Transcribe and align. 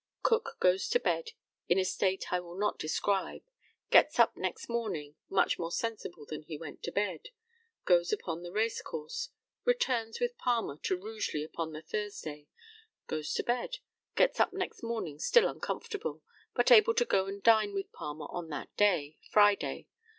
Cook 0.23 0.57
goes 0.59 0.89
to 0.89 0.99
bed 0.99 1.33
in 1.69 1.77
a 1.77 1.85
state 1.85 2.33
I 2.33 2.39
will 2.39 2.57
not 2.57 2.79
describe, 2.79 3.43
gets 3.91 4.17
up 4.17 4.35
next 4.35 4.67
morning 4.67 5.13
much 5.29 5.59
more 5.59 5.69
sensible 5.71 6.25
than 6.25 6.41
he 6.41 6.57
went 6.57 6.81
to 6.81 6.91
bed, 6.91 7.29
goes 7.85 8.11
upon 8.11 8.41
the 8.41 8.51
racecourse, 8.51 9.29
returns 9.63 10.19
with 10.19 10.39
Palmer 10.39 10.77
to 10.77 10.97
Rugeley 10.97 11.47
on 11.53 11.73
the 11.73 11.83
Thursday, 11.83 12.47
goes 13.05 13.31
to 13.35 13.43
bed, 13.43 13.77
gets 14.15 14.39
up 14.39 14.53
next 14.53 14.81
morning 14.81 15.19
still 15.19 15.47
uncomfortable, 15.47 16.23
but 16.55 16.71
able 16.71 16.95
to 16.95 17.05
go 17.05 17.27
and 17.27 17.43
dine 17.43 17.71
with 17.71 17.91
Palmer 17.91 18.25
on 18.31 18.49
that 18.49 18.75
day 18.75 19.17
(Friday). 19.29 19.87